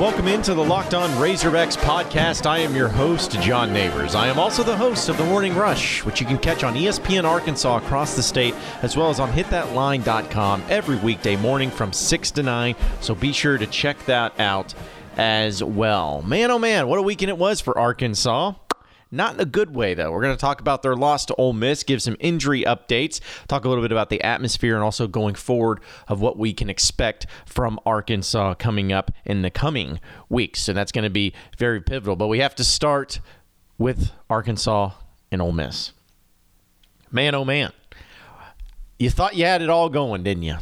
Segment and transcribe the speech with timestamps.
[0.00, 2.44] welcome into the Locked On Razorbacks podcast.
[2.44, 4.14] I am your host, John Neighbors.
[4.14, 7.24] I am also the host of The Morning Rush, which you can catch on ESPN
[7.24, 12.42] Arkansas across the state, as well as on hitthatline.com every weekday morning from 6 to
[12.42, 12.74] 9.
[13.00, 14.74] So be sure to check that out
[15.16, 16.20] as well.
[16.22, 18.52] Man, oh man, what a weekend it was for Arkansas.
[19.10, 20.10] Not in a good way, though.
[20.10, 23.64] We're going to talk about their loss to Ole Miss, give some injury updates, talk
[23.64, 27.26] a little bit about the atmosphere, and also going forward of what we can expect
[27.46, 30.60] from Arkansas coming up in the coming weeks.
[30.62, 32.16] So that's going to be very pivotal.
[32.16, 33.20] But we have to start
[33.78, 34.90] with Arkansas
[35.30, 35.92] and Ole Miss.
[37.12, 37.72] Man, oh man.
[38.98, 40.56] You thought you had it all going, didn't you?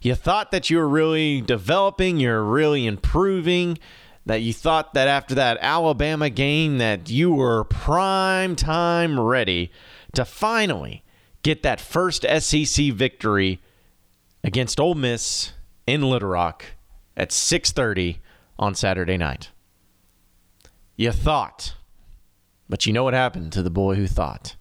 [0.00, 3.78] You thought that you were really developing, you're really improving
[4.28, 9.72] that you thought that after that Alabama game that you were prime time ready
[10.12, 11.02] to finally
[11.42, 13.58] get that first SEC victory
[14.44, 15.54] against Ole Miss
[15.86, 16.66] in Little Rock
[17.16, 18.18] at 6:30
[18.58, 19.50] on Saturday night.
[20.94, 21.74] You thought,
[22.68, 24.56] but you know what happened to the boy who thought.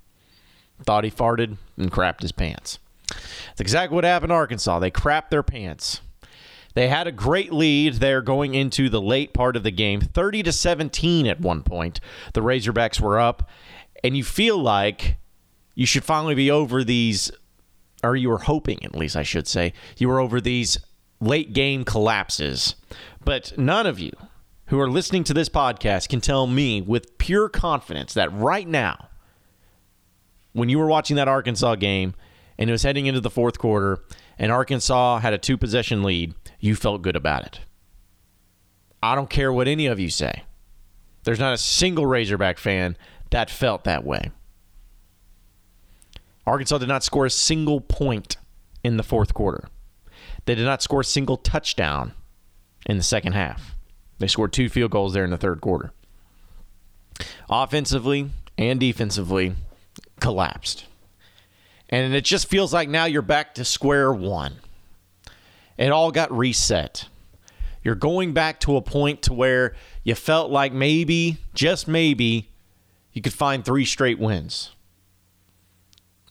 [0.82, 2.80] Thought he farted and crapped his pants.
[3.10, 4.80] That's exactly what happened to Arkansas.
[4.80, 6.00] They crapped their pants.
[6.78, 10.44] They had a great lead there going into the late part of the game, 30
[10.44, 12.00] to 17 at one point.
[12.36, 13.50] The Razorbacks were up,
[14.04, 15.18] and you feel like
[15.74, 17.32] you should finally be over these,
[18.04, 20.78] or you were hoping, at least I should say, you were over these
[21.20, 22.76] late game collapses.
[23.26, 24.12] But none of you
[24.68, 29.10] who are listening to this podcast can tell me with pure confidence that right now,
[30.54, 32.14] when you were watching that Arkansas game
[32.60, 33.98] and it was heading into the fourth quarter,
[34.40, 37.60] and Arkansas had a two possession lead, you felt good about it.
[39.02, 40.44] I don't care what any of you say.
[41.24, 42.98] There's not a single Razorback fan
[43.32, 44.32] that felt that way.
[46.46, 48.38] Arkansas did not score a single point
[48.84, 49.68] in the fourth quarter.
[50.46, 52.14] They did not score a single touchdown
[52.86, 53.76] in the second half.
[54.20, 55.92] They scored two field goals there in the third quarter.
[57.50, 59.54] Offensively and defensively,
[60.20, 60.86] collapsed.
[61.90, 64.56] And it just feels like now you're back to square one.
[65.78, 67.08] It all got reset.
[67.84, 72.50] You're going back to a point to where you felt like maybe, just maybe,
[73.14, 74.72] you could find three straight wins.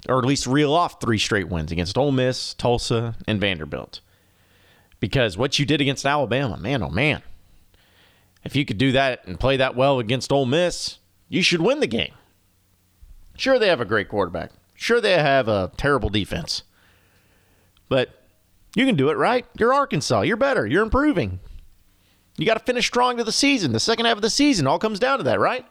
[0.09, 4.01] Or at least reel off three straight wins against Ole Miss, Tulsa, and Vanderbilt.
[5.01, 7.23] Because what you did against Alabama, man, oh man.
[8.45, 11.81] If you could do that and play that well against Ole Miss, you should win
[11.81, 12.13] the game.
[13.37, 14.53] Sure, they have a great quarterback.
[14.77, 16.63] Sure, they have a terrible defense.
[17.89, 18.23] But
[18.75, 19.47] you can do it, right?
[19.59, 20.23] You're Arkansas.
[20.23, 20.67] You're better.
[20.67, 21.41] You're improving.
[22.37, 23.73] You got to finish strong to the season.
[23.73, 25.65] The second half of the season all comes down to that, right?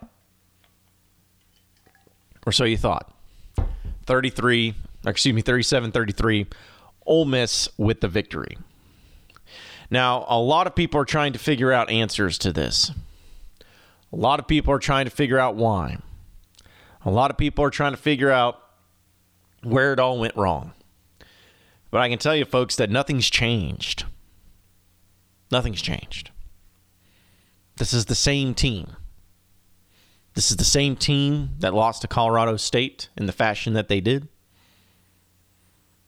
[2.46, 3.14] Or so you thought.
[4.08, 4.74] 33,
[5.06, 6.48] excuse me, 37 33.
[7.06, 8.58] Ole Miss with the victory.
[9.92, 12.92] Now, a lot of people are trying to figure out answers to this.
[14.12, 15.98] A lot of people are trying to figure out why.
[17.04, 18.60] A lot of people are trying to figure out
[19.66, 20.74] where it all went wrong.
[21.92, 24.06] But I can tell you, folks, that nothing's changed.
[25.52, 26.32] Nothing's changed.
[27.78, 28.96] This is the same team.
[30.34, 34.02] This is the same team that lost to Colorado State in the fashion that they
[34.02, 34.28] did.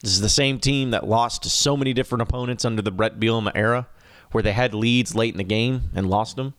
[0.01, 3.19] This is the same team that lost to so many different opponents under the Brett
[3.19, 3.87] Bielema era,
[4.31, 6.53] where they had leads late in the game and lost them.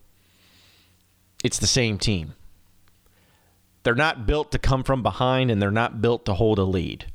[1.43, 2.33] It's the same team.
[3.83, 7.11] They're not built to come from behind and they're not built to hold a lead.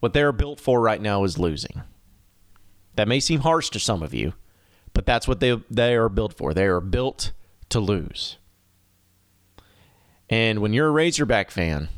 [0.00, 1.82] What they're built for right now is losing.
[2.96, 4.34] That may seem harsh to some of you,
[4.92, 6.52] but that's what they they are built for.
[6.52, 7.32] They are built
[7.70, 8.36] to lose.
[10.28, 11.88] And when you're a Razorback fan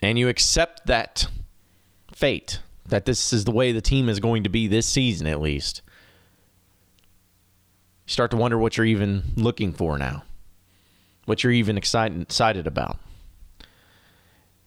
[0.00, 1.28] and you accept that
[2.12, 5.40] fate, that this is the way the team is going to be this season at
[5.40, 5.82] least,
[8.06, 10.22] you start to wonder what you're even looking for now.
[11.28, 12.98] What you're even excited excited about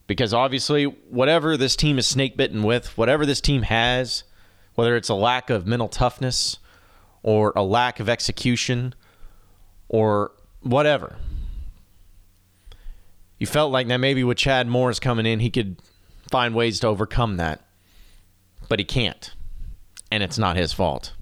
[0.06, 4.24] because obviously, whatever this team is snake bitten with, whatever this team has,
[4.74, 6.58] whether it's a lack of mental toughness
[7.22, 8.94] or a lack of execution
[9.88, 11.16] or whatever,
[13.38, 15.76] you felt like that maybe with Chad Morris coming in, he could
[16.30, 17.64] find ways to overcome that.
[18.68, 19.34] But he can't.
[20.10, 21.14] And it's not his fault.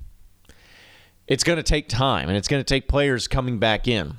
[1.26, 4.16] It's going to take time and it's going to take players coming back in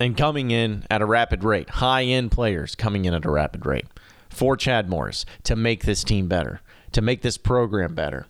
[0.00, 3.66] and coming in at a rapid rate, high end players coming in at a rapid
[3.66, 3.86] rate
[4.30, 6.62] for Chad Morris to make this team better,
[6.92, 8.26] to make this program better.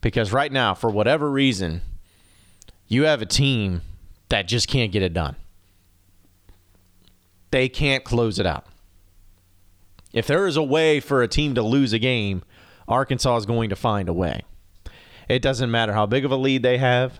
[0.00, 1.82] Because right now, for whatever reason,
[2.86, 3.82] you have a team
[4.28, 5.34] that just can't get it done.
[7.50, 8.66] They can't close it out.
[10.12, 12.44] If there is a way for a team to lose a game,
[12.86, 14.42] Arkansas is going to find a way.
[15.28, 17.18] It doesn't matter how big of a lead they have.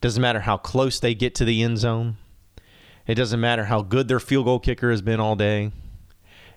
[0.00, 2.16] Doesn't matter how close they get to the end zone.
[3.06, 5.72] It doesn't matter how good their field goal kicker has been all day.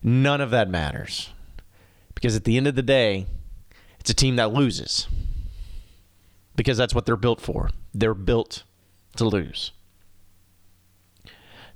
[0.01, 1.29] None of that matters.
[2.15, 3.27] Because at the end of the day,
[3.99, 5.07] it's a team that loses.
[6.55, 7.69] Because that's what they're built for.
[7.93, 8.63] They're built
[9.17, 9.71] to lose.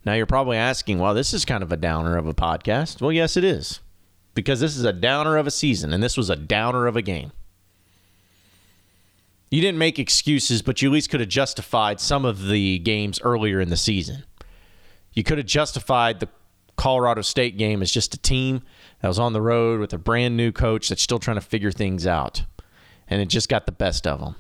[0.06, 3.02] Now you're probably asking, well, this is kind of a downer of a podcast.
[3.02, 3.82] Well, yes, it is.
[4.34, 7.02] Because this is a downer of a season, and this was a downer of a
[7.02, 7.34] game.
[9.52, 13.20] You didn't make excuses, but you at least could have justified some of the games
[13.22, 14.24] earlier in the season.
[15.14, 16.30] You could have justified the
[16.78, 18.62] Colorado State game as just a team
[19.02, 21.72] that was on the road with a brand new coach that's still trying to figure
[21.72, 22.44] things out.
[23.08, 24.36] And it just got the best of them.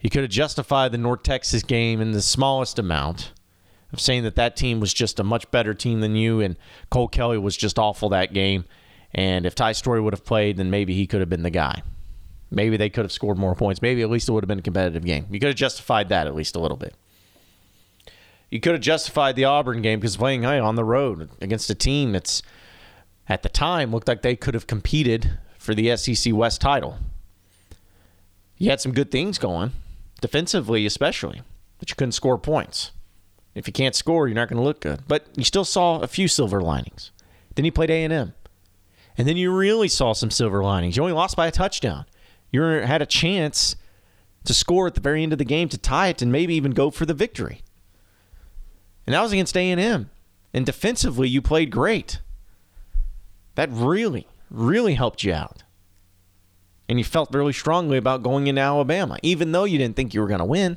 [0.00, 3.32] You could have justified the North Texas game in the smallest amount
[3.92, 6.56] of saying that that team was just a much better team than you and
[6.90, 8.64] Cole Kelley was just awful that game.
[9.14, 11.82] And if Ty Storey would have played, then maybe he could have been the guy.
[12.50, 13.80] Maybe they could have scored more points.
[13.80, 15.26] Maybe at least it would have been a competitive game.
[15.30, 16.94] You could have justified that at least a little bit.
[18.54, 22.12] You could have justified the Auburn game because playing on the road against a team
[22.12, 22.40] that's
[23.28, 26.98] at the time looked like they could have competed for the SEC West title.
[28.56, 29.72] You had some good things going,
[30.20, 31.42] defensively especially,
[31.80, 32.92] but you couldn't score points.
[33.56, 35.00] If you can't score, you're not going to look good.
[35.08, 37.10] But you still saw a few silver linings.
[37.56, 38.34] Then you played A&M.
[39.18, 40.96] And then you really saw some silver linings.
[40.96, 42.04] You only lost by a touchdown.
[42.52, 43.74] You had a chance
[44.44, 46.70] to score at the very end of the game to tie it and maybe even
[46.70, 47.62] go for the victory.
[49.06, 50.10] And that was against A&M.
[50.52, 52.20] And defensively, you played great.
[53.54, 55.62] That really, really helped you out.
[56.88, 60.20] And you felt really strongly about going into Alabama, even though you didn't think you
[60.20, 60.76] were going to win.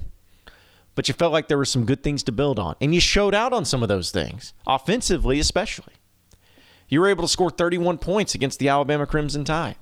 [0.95, 2.75] But you felt like there were some good things to build on.
[2.81, 5.93] And you showed out on some of those things, offensively, especially.
[6.89, 9.75] You were able to score 31 points against the Alabama Crimson Tide.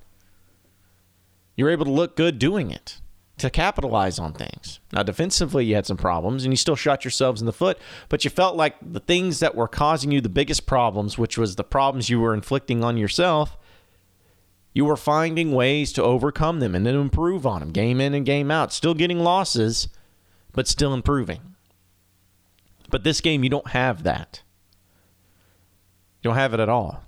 [1.56, 3.00] You were able to look good doing it
[3.38, 4.80] to capitalize on things.
[4.92, 7.78] Now, defensively, you had some problems and you still shot yourselves in the foot,
[8.08, 11.56] but you felt like the things that were causing you the biggest problems, which was
[11.56, 13.58] the problems you were inflicting on yourself,
[14.72, 18.24] you were finding ways to overcome them and then improve on them, game in and
[18.24, 18.72] game out.
[18.72, 19.88] Still getting losses,
[20.52, 21.40] but still improving.
[22.90, 24.42] But this game, you don't have that.
[26.22, 27.02] You don't have it at all.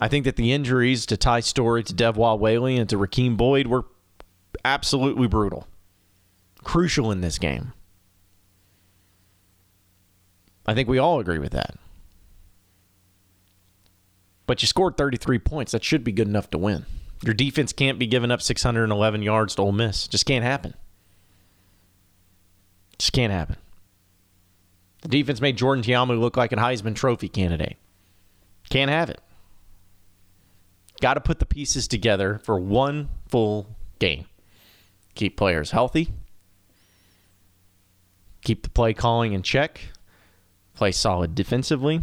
[0.00, 3.66] I think that the injuries to Ty Storey, to Devwah Whaley, and to Rakeem Boyd
[3.66, 3.86] were
[4.68, 5.66] absolutely brutal.
[6.62, 7.72] Crucial in this game.
[10.66, 11.76] I think we all agree with that.
[14.46, 15.72] But you scored 33 points.
[15.72, 16.84] That should be good enough to win.
[17.24, 20.06] Your defense can't be giving up 611 yards to Ole Miss.
[20.06, 20.74] Just can't happen.
[22.98, 23.56] Just can't happen.
[25.02, 27.76] The defense made Jordan Ta'amu look like a Heisman Trophy candidate.
[28.68, 29.20] Can't have it.
[31.00, 34.26] Got to put the pieces together for one full game
[35.18, 36.12] keep players healthy,
[38.40, 39.80] keep the play calling in check,
[40.74, 42.00] play solid defensively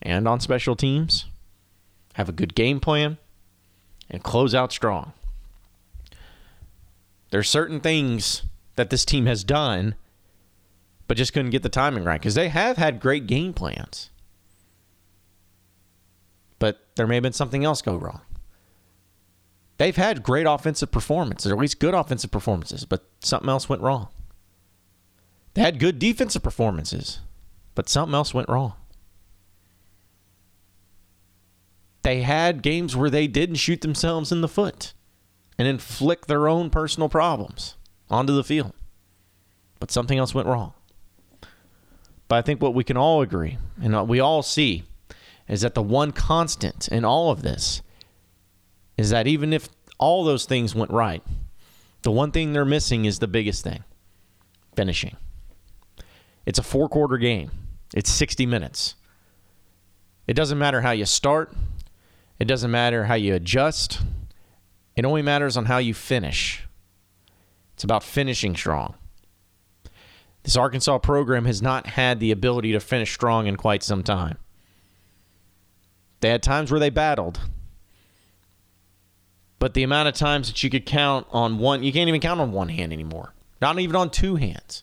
[0.00, 1.26] and on special teams,
[2.14, 3.18] have a good game plan,
[4.08, 5.12] and close out strong.
[7.30, 8.44] There's certain things
[8.76, 9.96] that this team has done,
[11.08, 14.10] but just couldn't get the timing right because they have had great game plans.
[16.60, 18.20] But there may have been something else go wrong
[19.80, 23.80] they've had great offensive performances, or at least good offensive performances, but something else went
[23.80, 24.08] wrong.
[25.54, 27.20] They had good defensive performances,
[27.74, 28.74] but something else went wrong.
[32.02, 34.92] They had games where they didn't shoot themselves in the foot
[35.56, 37.76] and inflict their own personal problems
[38.10, 38.74] onto the field,
[39.78, 40.74] but something else went wrong.
[42.28, 44.84] But I think what we can all agree and what we all see
[45.48, 47.80] is that the one constant in all of this
[48.96, 49.68] is that even if
[49.98, 51.22] all those things went right,
[52.02, 53.84] the one thing they're missing is the biggest thing
[54.74, 55.16] finishing.
[56.46, 57.50] It's a four quarter game,
[57.94, 58.94] it's 60 minutes.
[60.26, 61.54] It doesn't matter how you start,
[62.38, 64.00] it doesn't matter how you adjust,
[64.96, 66.66] it only matters on how you finish.
[67.74, 68.94] It's about finishing strong.
[70.42, 74.38] This Arkansas program has not had the ability to finish strong in quite some time.
[76.20, 77.40] They had times where they battled,
[79.60, 82.40] but the amount of times that you could count on one, you can't even count
[82.40, 83.34] on one hand anymore.
[83.60, 84.82] Not even on two hands.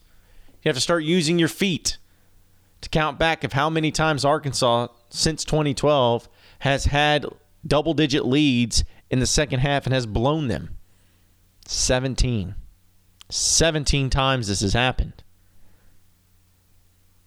[0.62, 1.98] You have to start using your feet
[2.82, 6.30] to count back of how many times Arkansas since 2012
[6.60, 7.26] has had
[7.66, 10.78] double digit leads in the second half and has blown them.
[11.66, 12.54] 17.
[13.30, 15.24] 17 times this has happened.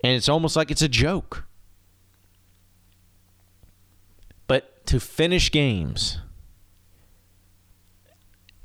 [0.04, 1.46] And it's almost like it's a joke.
[4.46, 6.18] But to finish games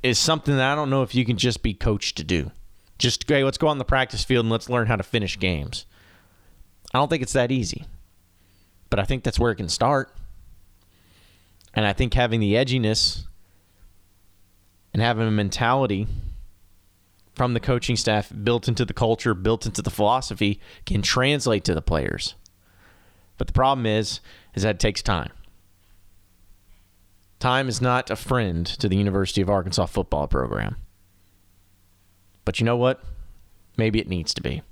[0.02, 2.50] is something that I don't know if you can just be coached to do.
[2.98, 5.86] Just hey, let's go on the practice field and let's learn how to finish games.
[6.94, 7.84] I don't think it's that easy.
[8.88, 10.14] But I think that's where it can start.
[11.74, 13.24] And I think having the edginess
[14.92, 16.06] and having a mentality
[17.34, 21.74] from the coaching staff built into the culture, built into the philosophy can translate to
[21.74, 22.34] the players.
[23.36, 24.20] But the problem is
[24.54, 25.30] is that it takes time.
[27.38, 30.76] Time is not a friend to the University of Arkansas football program.
[32.44, 33.02] But you know what?
[33.76, 34.62] Maybe it needs to be.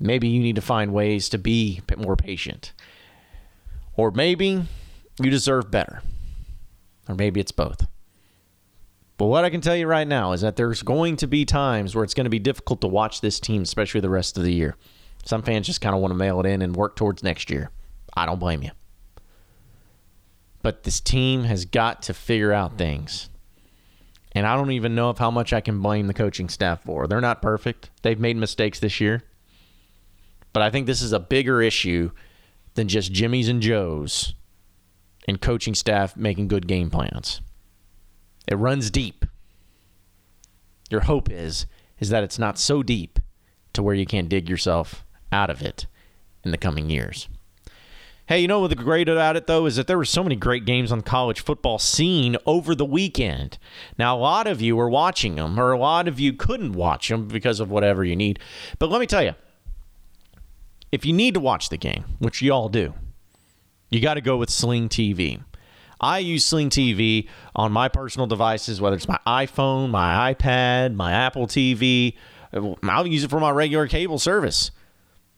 [0.00, 2.72] Maybe you need to find ways to be more patient.
[3.94, 4.64] Or maybe
[5.20, 6.02] you deserve better.
[7.08, 7.86] Or maybe it's both.
[9.16, 11.94] But what I can tell you right now is that there's going to be times
[11.94, 14.52] where it's going to be difficult to watch this team, especially the rest of the
[14.52, 14.76] year.
[15.24, 17.70] Some fans just kind of want to mail it in and work towards next year.
[18.16, 18.70] I don't blame you.
[20.64, 23.28] But this team has got to figure out things.
[24.32, 27.06] And I don't even know of how much I can blame the coaching staff for.
[27.06, 27.90] They're not perfect.
[28.00, 29.24] They've made mistakes this year.
[30.54, 32.12] But I think this is a bigger issue
[32.76, 34.32] than just Jimmy's and Joe's
[35.28, 37.42] and coaching staff making good game plans.
[38.48, 39.26] It runs deep.
[40.90, 41.66] Your hope is
[42.00, 43.18] is that it's not so deep
[43.74, 45.86] to where you can't dig yourself out of it
[46.42, 47.28] in the coming years.
[48.26, 50.34] Hey, you know what the great about it though is that there were so many
[50.34, 53.58] great games on the college football scene over the weekend.
[53.98, 57.08] Now, a lot of you were watching them, or a lot of you couldn't watch
[57.08, 58.38] them because of whatever you need.
[58.78, 59.34] But let me tell you,
[60.90, 62.94] if you need to watch the game, which you all do,
[63.90, 65.42] you got to go with Sling TV.
[66.00, 71.12] I use Sling TV on my personal devices, whether it's my iPhone, my iPad, my
[71.12, 72.14] Apple TV.
[72.84, 74.70] I'll use it for my regular cable service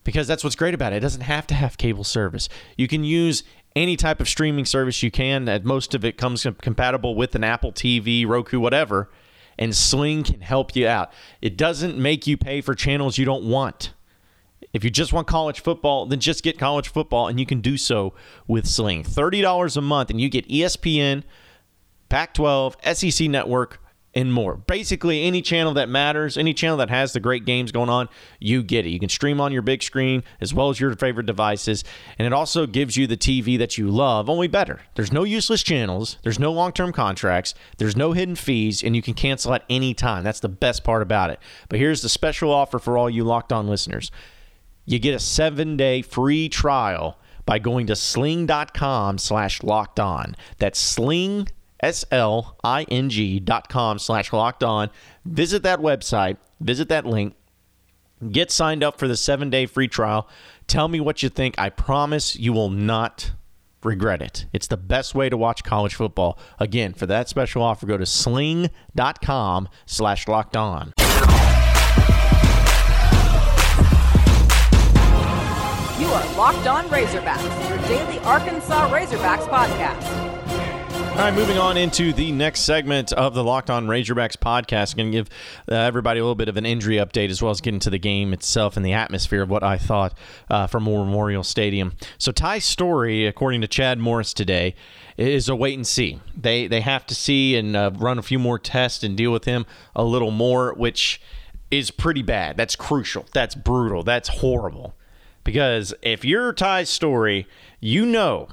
[0.06, 0.96] because that's what's great about it.
[0.96, 2.48] It doesn't have to have cable service.
[2.78, 3.42] You can use
[3.75, 5.44] any type of streaming service you can.
[5.44, 9.10] That most of it comes compatible with an Apple TV, Roku, whatever.
[9.58, 11.12] And Sling can help you out.
[11.42, 13.92] It doesn't make you pay for channels you don't want.
[14.72, 17.76] If you just want college football, then just get college football, and you can do
[17.76, 18.14] so
[18.46, 19.04] with Sling.
[19.04, 21.22] $30 a month, and you get ESPN,
[22.08, 23.80] Pac 12, SEC Network,
[24.16, 24.56] and more.
[24.56, 28.08] Basically, any channel that matters, any channel that has the great games going on,
[28.40, 28.88] you get it.
[28.88, 31.85] You can stream on your big screen as well as your favorite devices.
[32.18, 34.80] And it also gives you the TV that you love, only better.
[34.94, 39.02] There's no useless channels, there's no long term contracts, there's no hidden fees, and you
[39.02, 40.25] can cancel at any time.
[40.25, 41.38] That's the best part about it.
[41.68, 44.11] But here's the special offer for all you locked on listeners
[44.87, 50.37] you get a seven day free trial by going to sling.com slash locked on.
[50.58, 50.78] That's
[51.83, 54.90] sling, dot com slash locked on.
[55.25, 57.35] Visit that website, visit that link,
[58.30, 60.28] get signed up for the seven day free trial.
[60.66, 61.54] Tell me what you think.
[61.59, 63.33] I promise you will not
[63.85, 64.47] regret it.
[64.52, 66.38] It's the best way to watch college football.
[66.59, 70.92] Again, for that special offer, go to sling.com slash locked on.
[75.99, 80.25] You are Locked On Razorbacks, your daily Arkansas Razorbacks podcast.
[81.16, 84.92] All right, moving on into the next segment of the Locked On Razorbacks podcast.
[84.92, 85.30] I'm going to give
[85.73, 87.99] uh, everybody a little bit of an injury update as well as get into the
[87.99, 90.12] game itself and the atmosphere of what I thought
[90.50, 91.94] uh, from Memorial Stadium.
[92.18, 94.75] So, Ty's Storey, according to Chad Morris today,
[95.16, 96.20] is a wait and see.
[96.37, 99.46] They they have to see and uh, run a few more tests and deal with
[99.46, 99.64] him
[99.96, 101.18] a little more, which
[101.70, 102.58] is pretty bad.
[102.58, 103.25] That's crucial.
[103.32, 104.02] That's brutal.
[104.02, 104.94] That's horrible.
[105.44, 107.49] Because if you're Ty's Storey,
[107.80, 108.49] you know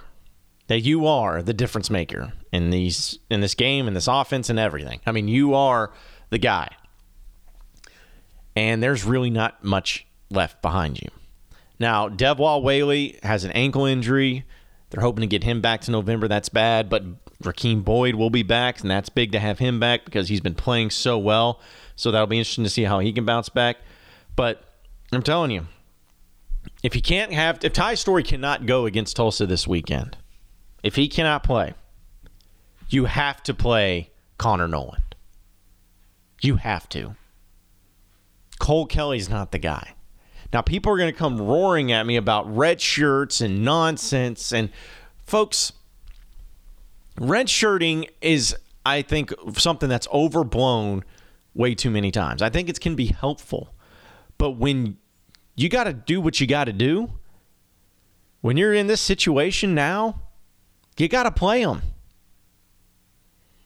[0.74, 4.58] that you are the difference maker in these in this game in this offense and
[4.58, 5.00] everything.
[5.06, 5.92] I mean, you are
[6.32, 6.68] the guy.
[8.56, 11.10] And there's really not much left behind you.
[11.78, 14.46] Now, Devwah Whaley has an ankle injury.
[14.90, 16.28] They're hoping to get him back to November.
[16.28, 17.04] That's bad, but
[17.44, 20.56] Rakeem Boyd will be back, and that's big to have him back because he's been
[20.56, 21.62] playing so well.
[21.96, 23.78] So that'll be interesting to see how he can bounce back.
[24.36, 24.64] But
[25.12, 25.68] I'm telling you,
[26.82, 30.18] if he can't have, if Ty Storey cannot go against Tulsa this weekend,
[30.84, 31.74] if he cannot play,
[32.90, 35.16] you have to play Connor Noland.
[36.42, 37.16] You have to.
[38.60, 39.96] Cole Kelley's not the guy.
[40.52, 44.52] Now, people are going to come roaring at me about red shirts and nonsense.
[44.52, 44.70] And,
[45.26, 45.74] folks,
[47.18, 51.04] red shirting is, I think, something that's overblown
[51.56, 52.42] way too many times.
[52.42, 53.74] I think it can be helpful.
[54.38, 54.98] But when
[55.56, 57.12] you got to do what you got to do.
[58.42, 60.22] When you're in this situation now,
[61.02, 61.82] you got to play them.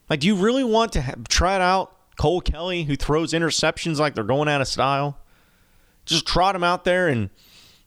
[0.09, 4.15] Like, do you really want to have, it out Cole Kelley, who throws interceptions like
[4.15, 5.17] they're going out of style?
[6.05, 7.29] Just trot him out there and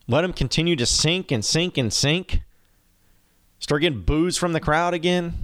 [0.07, 2.43] let him continue to sink and sink and sink?
[3.59, 5.35] Start getting boos from the crowd again?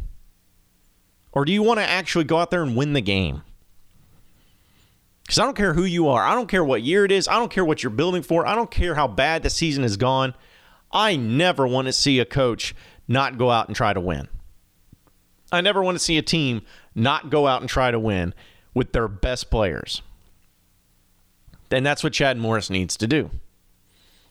[1.33, 3.43] Or do you want to actually go out there and win the game?
[5.23, 6.23] Because I don't care who you are.
[6.23, 7.27] I don't care what year it is.
[7.27, 8.47] I don't care what you're building for.
[8.47, 10.35] I don't care how bad the season has gone.
[10.93, 12.75] I never want to see a coach
[13.09, 14.29] not go out and try to win.
[15.53, 16.63] I never want to see a team
[16.95, 18.35] not go out and try to win
[18.75, 20.03] with their best players.
[21.71, 23.31] And that's what Chad Morris needs to do.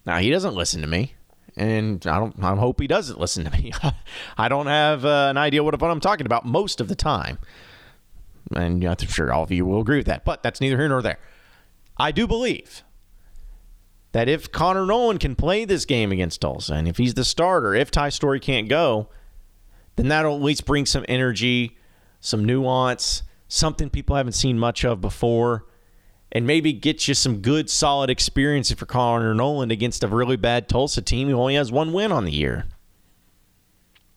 [0.06, 1.14] Now, he doesn't listen to me
[1.58, 2.36] and I don't.
[2.44, 3.72] I hope he doesn't listen to me.
[4.38, 7.38] I don't have uh, an idea what, what I'm talking about most of the time,
[8.56, 10.26] and I'm sure all of you will agree with that.
[10.26, 11.20] But that's neither here nor there.
[11.98, 12.84] I do believe
[14.16, 17.76] that if Connor Noland can play this game against Tulsa, and if he's the starter,
[17.76, 19.10] if Ty Storey can't go,
[19.98, 21.78] then that'll at least bring some energy,
[22.22, 25.66] some nuance, something people haven't seen much of before
[26.32, 30.70] and maybe get you some good, solid experience for Connor Noland against a really bad
[30.70, 32.68] Tulsa team who only has one win on the year.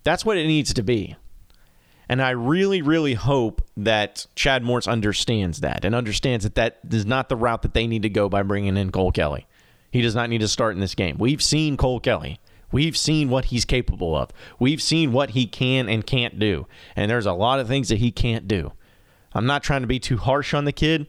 [0.05, 1.17] That's what it needs to be.
[2.09, 7.05] And I really, really hope that Chad Morris understands that and understands that that is
[7.05, 9.48] not the route that they need to go by bringing in Cole Kelley.
[9.91, 11.17] He does not need to start in this game.
[11.19, 12.41] We've seen Cole Kelley.
[12.71, 14.31] We've seen what he's capable of.
[14.59, 16.67] We've seen what he can and can't do.
[16.95, 18.73] And there's a lot of things that he can't do.
[19.33, 21.07] I'm not trying to be too harsh on the kid,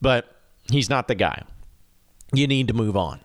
[0.00, 0.36] but
[0.70, 1.44] he's not the guy.
[2.32, 3.20] You need to move on.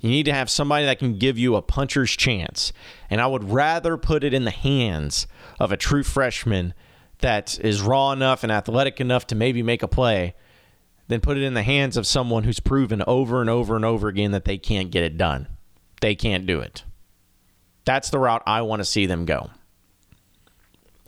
[0.00, 2.72] You need to have somebody that can give you a puncher's chance.
[3.08, 5.26] And I would rather put it in the hands
[5.60, 6.74] of a true freshman
[7.18, 10.34] that is raw enough and athletic enough to maybe make a play
[11.08, 14.08] than put it in the hands of someone who's proven over and over and over
[14.08, 15.48] again that they can't get it done.
[16.00, 16.84] They can't do it.
[17.84, 19.50] That's the route I want to see them go.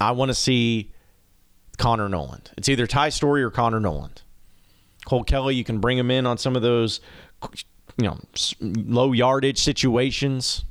[0.00, 0.92] I want to see
[1.78, 2.50] Connor Noland.
[2.56, 4.22] It's either Ty Storey or Connor Noland.
[5.04, 7.00] Cole Kelley, you can bring him in on some of those,
[7.96, 8.18] you know,
[8.60, 10.64] low yardage situations,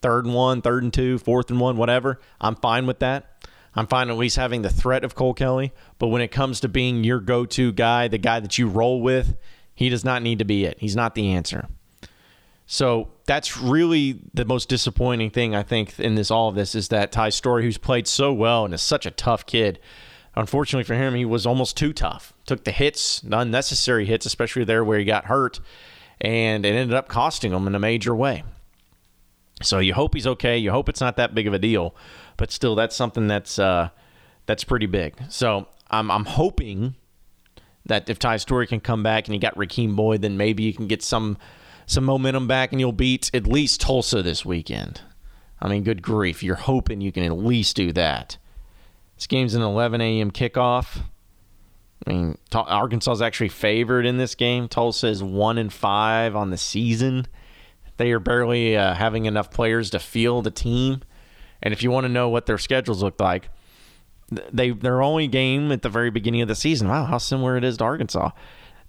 [0.00, 2.20] third and one, third and two, fourth and one, whatever.
[2.40, 3.31] I'm fine with that.
[3.74, 5.72] I'm fine at least having the threat of Cole Kelley.
[5.98, 9.00] But when it comes to being your go to guy, the guy that you roll
[9.00, 9.36] with,
[9.74, 10.78] he does not need to be it.
[10.78, 11.68] He's not the answer.
[12.66, 16.88] So that's really the most disappointing thing I think in this all of this is
[16.88, 19.78] that Ty Storey, who's played so well and is such a tough kid,
[20.34, 22.32] Unfortunately for him, he was almost too tough.
[22.46, 25.60] Took the hits, the unnecessary hits, especially there where he got hurt,
[26.20, 28.42] and it ended up costing him in a major way.
[29.62, 30.56] So you hope he's okay.
[30.56, 31.94] You hope it's not that big of a deal,
[32.36, 33.90] but still, that's something that's uh,
[34.46, 35.14] that's pretty big.
[35.28, 36.96] So I'm I'm hoping
[37.86, 40.72] that if Ty Storey can come back and you got Rakeem Boyd, then maybe you
[40.72, 41.38] can get some
[41.86, 45.00] some momentum back and you'll beat at least Tulsa this weekend.
[45.60, 48.36] I mean, good grief, you're hoping you can at least do that.
[49.16, 50.32] This game's an 11 a.m.
[50.32, 51.02] kickoff.
[52.04, 54.66] I mean, Arkansas is actually favored in this game.
[54.66, 57.28] Tulsa is one and five on the season.
[57.96, 61.02] They are barely uh, having enough players to field a team.
[61.62, 63.48] And if you want to know what their schedules look like,
[64.30, 66.88] they their only game at the very beginning of the season.
[66.88, 68.30] Wow, how similar it is to Arkansas.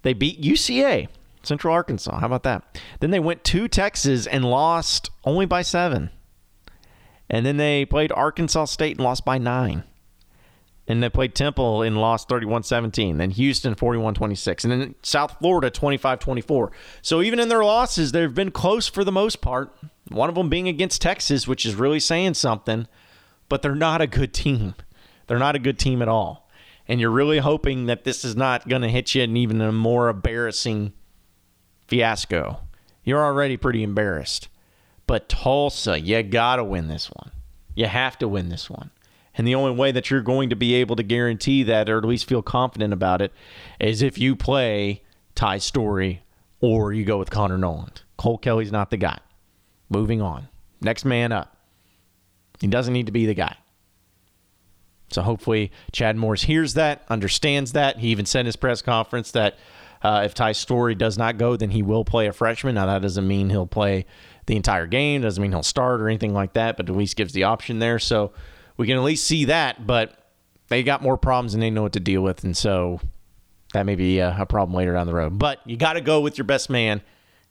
[0.01, 1.07] They beat UCA,
[1.43, 2.19] Central Arkansas.
[2.19, 2.81] How about that?
[2.99, 6.09] Then they went to Texas and lost only by seven.
[7.29, 9.83] And then they played Arkansas State and lost by nine
[10.87, 13.17] and they played Temple and lost 31-17.
[13.17, 14.63] Then Houston 41-26.
[14.63, 16.71] And then South Florida 25-24.
[17.01, 19.73] So even in their losses, they've been close for the most part.
[20.09, 22.87] One of them being against Texas, which is really saying something,
[23.47, 24.75] but they're not a good team.
[25.27, 26.49] They're not a good team at all.
[26.85, 29.71] And you're really hoping that this is not going to hit you in even a
[29.71, 30.91] more embarrassing
[31.87, 32.59] fiasco.
[33.05, 34.49] You're already pretty embarrassed.
[35.07, 37.31] But Tulsa, you got to win this one.
[37.73, 38.91] You have to win this one.
[39.35, 42.05] And the only way that you're going to be able to guarantee that, or at
[42.05, 43.33] least feel confident about it,
[43.79, 45.01] is if you play
[45.35, 46.23] Ty Storey
[46.59, 48.03] or you go with Connor Noland.
[48.17, 49.19] Cole Kelley's not the guy.
[49.89, 50.47] Moving on.
[50.81, 51.57] Next man up.
[52.61, 53.57] He doesn't need to be the guy.
[55.09, 57.99] So hopefully Chad Morris hears that, understands that.
[57.99, 59.57] He even said his press conference that
[60.01, 62.75] uh, if Ty Storey does not go, then he will play a freshman.
[62.75, 64.05] Now that doesn't mean he'll play
[64.45, 67.33] the entire game, doesn't mean he'll start or anything like that, but at least gives
[67.33, 67.99] the option there.
[67.99, 68.31] So
[68.77, 70.31] we can at least see that, but
[70.69, 72.43] they got more problems than they know what to deal with.
[72.43, 72.99] And so
[73.73, 75.37] that may be a, a problem later down the road.
[75.37, 77.01] But you got to go with your best man,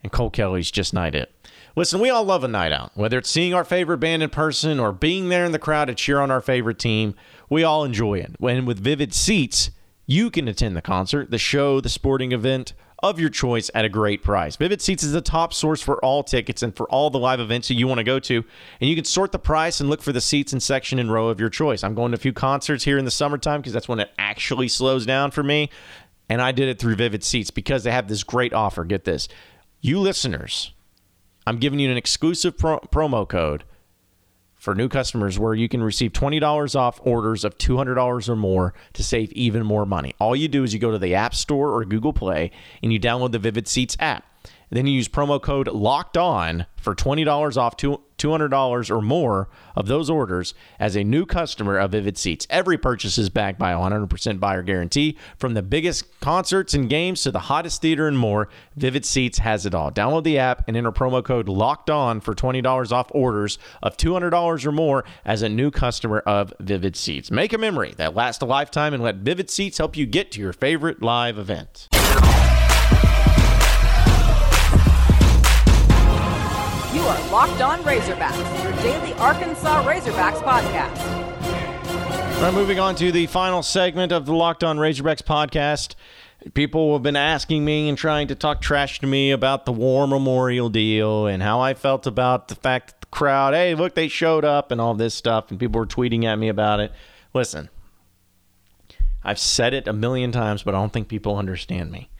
[0.03, 1.33] and Cole Kelley's just not it.
[1.75, 4.79] Listen, we all love a night out, whether it's seeing our favorite band in person
[4.79, 7.15] or being there in the crowd to cheer on our favorite team.
[7.49, 8.35] We all enjoy it.
[8.39, 9.71] When with Vivid Seats,
[10.07, 13.89] you can attend the concert, the show, the sporting event, of your choice at a
[13.89, 14.57] great price.
[14.57, 17.69] Vivid Seats is the top source for all tickets and for all the live events
[17.69, 18.45] that you want to go to.
[18.81, 21.29] And you can sort the price and look for the seats and section and row
[21.29, 21.83] of your choice.
[21.83, 24.69] I'm going to a few concerts here in the summertime because that's when it actually
[24.69, 25.71] slows down for me.
[26.29, 28.85] And I did it through Vivid Seats because they have this great offer.
[28.85, 29.29] Get this.
[29.81, 30.73] You listeners,
[31.47, 33.65] I'm giving you an exclusive pro- promo code
[34.63, 39.03] for new customers where you can receive $20 off orders of $200 or more to
[39.03, 40.15] save even more money.
[40.21, 43.01] All you do is you go to the App Store or Google Play and you
[43.01, 44.25] download the Vivid Seats app.
[44.71, 50.09] Then you use promo code locked on for $20 off $200 or more of those
[50.09, 52.47] orders as a new customer of Vivid Seats.
[52.49, 55.19] Every purchase is backed by a 100% buyer guarantee.
[55.37, 59.67] From the biggest concerts and games to the hottest theater and more, Vivid Seats has
[59.67, 59.91] it all.
[59.93, 64.67] Download the app and enter promo code locked on for $20 off orders of $200
[64.67, 67.31] or more as a new customer of Vivid Seats.
[67.31, 70.41] Make a memory that lasts a lifetime and let Vivid Seats help you get to
[70.41, 71.89] your favorite live event.
[76.93, 81.01] You are Locked On Razorbacks, your daily Arkansas Razorbacks podcast.
[82.37, 85.95] All right, moving on to the final segment of the Locked On Razorbacks podcast.
[86.53, 90.07] People have been asking me and trying to talk trash to me about the War
[90.07, 94.09] Memorial deal and how I felt about the fact that the crowd, hey, look, they
[94.09, 96.93] showed up and all this stuff, and people were tweeting at me about it.
[97.33, 97.71] Listen,
[99.25, 102.11] I've said it a million times, but I don't think people understand me.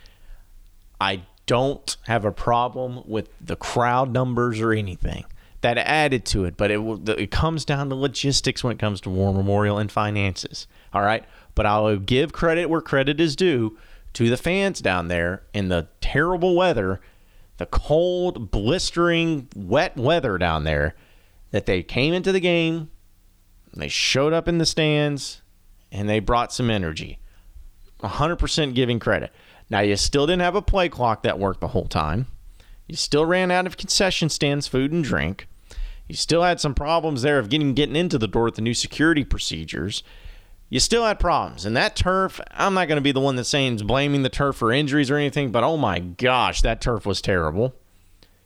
[0.99, 5.25] I don't have a problem with the crowd numbers or anything
[5.63, 9.11] that added to it, but it it comes down to logistics when it comes to
[9.11, 10.67] War Memorial and finances.
[10.93, 11.25] All right,
[11.55, 13.79] but I'll give credit where credit is due
[14.15, 17.01] to the fans down there in the terrible weather,
[17.57, 20.95] the cold, blistering, wet weather down there.
[21.53, 22.91] That they came into the game,
[23.75, 25.43] they showed up in the stands,
[25.91, 27.19] and they brought some energy.
[28.01, 29.33] 100% giving credit.
[29.73, 32.27] Now, you still didn't have a play clock that worked the whole time.
[32.87, 35.49] You still ran out of concession stands, food, and drink.
[36.07, 38.75] You still had some problems there of getting getting into the door with the new
[38.75, 40.03] security procedures.
[40.69, 41.65] You still had problems.
[41.65, 44.57] And that turf, I'm not going to be the one that's saying blaming the turf
[44.57, 47.75] for injuries or anything, but oh my gosh, that turf was terrible.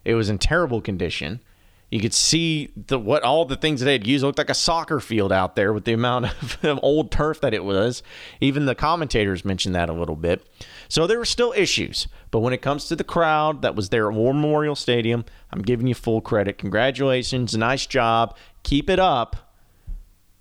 [0.05, 1.41] It was in terrible condition.
[1.90, 4.55] You could see the what all the things that they had used looked like a
[4.55, 6.27] soccer field out there with the amount
[6.64, 8.03] of old turf that it was.
[8.40, 10.44] Even the commentators mentioned that a little bit.
[10.88, 12.09] So there were still issues.
[12.33, 15.62] But when it comes to the crowd that was there at War Memorial Stadium, I'm
[15.62, 16.59] giving you full credit.
[16.59, 18.37] Congratulations, nice job.
[18.64, 19.37] Keep it up.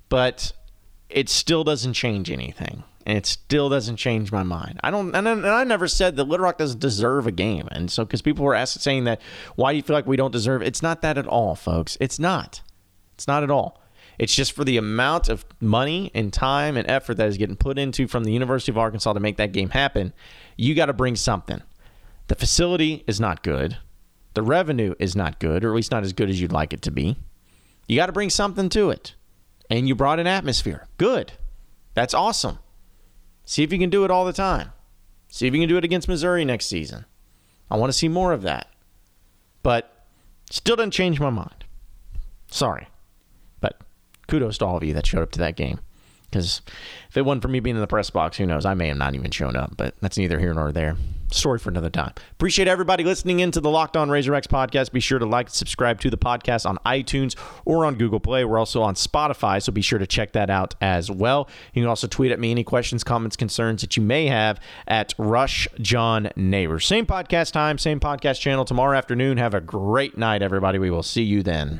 [0.10, 0.52] But
[1.10, 4.80] it still doesn't change anything and it still doesn't change my mind.
[4.84, 7.68] I don't, and I, and I never said that Little Rock doesn't deserve a game,
[7.72, 9.22] and so because people were asking, saying that,
[9.56, 10.62] why do you feel like we don't deserve?
[10.62, 11.98] It's not that at all, folks.
[12.00, 12.62] It's not.
[13.14, 13.82] It's not at all.
[14.18, 17.78] It's just for the amount of money and time and effort that is getting put
[17.78, 20.14] into from the University of Arkansas to make that game happen.
[20.56, 21.62] You got to bring something.
[22.28, 23.78] The facility is not good.
[24.34, 26.82] The revenue is not good, or at least not as good as you'd like it
[26.84, 27.18] to be.
[27.88, 29.16] You got to bring something to it.
[29.70, 30.88] And you brought an atmosphere.
[30.98, 31.34] Good.
[31.94, 32.60] That's awesome.
[33.46, 34.72] See if you can do it all the time.
[35.30, 37.06] See if you can do it against Missouri next season.
[37.70, 38.68] I want to see more of that.
[39.64, 40.06] But
[40.50, 41.66] still doesn't change my mind.
[42.50, 42.88] Sorry.
[43.60, 43.82] But
[44.28, 45.80] kudos to all of you that showed up to that game.
[46.36, 46.62] Because
[47.08, 48.66] if it wasn't for me being in the press box, who knows?
[48.66, 50.98] I may have not even shown up, but that's neither here nor there.
[51.32, 52.12] Story for another time.
[52.34, 54.92] Appreciate everybody listening into the Locked On Razorbacks podcast.
[54.92, 58.44] Be sure to like and subscribe to the podcast on iTunes or on Google Play.
[58.44, 61.48] We're also on Spotify, so be sure to check that out as well.
[61.74, 65.14] You can also tweet at me any questions, comments, concerns that you may have at
[65.18, 66.86] Rush John Neighbors.
[66.86, 69.38] Same podcast time, same podcast channel tomorrow afternoon.
[69.38, 70.80] Have a great night, everybody.
[70.80, 71.80] We will see you then.